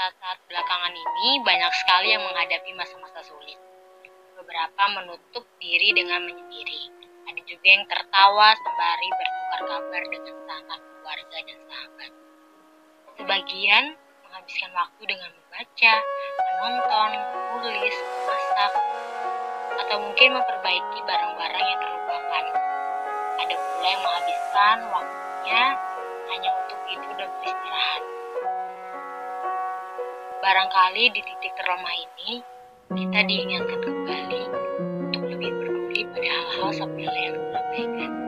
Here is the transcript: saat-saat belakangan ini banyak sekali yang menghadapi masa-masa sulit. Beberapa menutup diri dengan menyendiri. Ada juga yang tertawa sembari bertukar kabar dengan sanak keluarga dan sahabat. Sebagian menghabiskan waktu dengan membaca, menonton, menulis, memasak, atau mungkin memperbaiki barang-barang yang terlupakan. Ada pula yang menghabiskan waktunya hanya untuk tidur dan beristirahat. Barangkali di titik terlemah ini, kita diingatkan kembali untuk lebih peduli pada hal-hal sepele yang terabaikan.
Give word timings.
saat-saat 0.00 0.40
belakangan 0.48 0.96
ini 0.96 1.44
banyak 1.44 1.72
sekali 1.76 2.16
yang 2.16 2.24
menghadapi 2.24 2.72
masa-masa 2.72 3.20
sulit. 3.20 3.60
Beberapa 4.32 4.96
menutup 4.96 5.44
diri 5.60 5.92
dengan 5.92 6.24
menyendiri. 6.24 6.88
Ada 7.28 7.40
juga 7.44 7.68
yang 7.68 7.84
tertawa 7.84 8.56
sembari 8.56 9.08
bertukar 9.12 9.60
kabar 9.68 10.02
dengan 10.08 10.34
sanak 10.48 10.80
keluarga 10.80 11.38
dan 11.44 11.58
sahabat. 11.68 12.12
Sebagian 13.20 13.84
menghabiskan 14.24 14.72
waktu 14.72 15.02
dengan 15.04 15.30
membaca, 15.36 15.94
menonton, 16.48 17.10
menulis, 17.60 17.96
memasak, 18.00 18.72
atau 19.84 19.96
mungkin 20.00 20.28
memperbaiki 20.32 20.98
barang-barang 21.04 21.66
yang 21.76 21.80
terlupakan. 21.84 22.44
Ada 23.36 23.52
pula 23.52 23.84
yang 23.92 24.00
menghabiskan 24.00 24.76
waktunya 24.96 25.62
hanya 26.32 26.50
untuk 26.56 26.78
tidur 26.88 27.12
dan 27.20 27.28
beristirahat. 27.44 28.19
Barangkali 30.40 31.12
di 31.12 31.20
titik 31.20 31.52
terlemah 31.52 31.96
ini, 32.00 32.40
kita 32.96 33.20
diingatkan 33.28 33.80
kembali 33.84 34.42
untuk 35.04 35.22
lebih 35.28 35.52
peduli 35.52 36.00
pada 36.16 36.28
hal-hal 36.32 36.70
sepele 36.80 37.20
yang 37.28 37.36
terabaikan. 37.36 38.19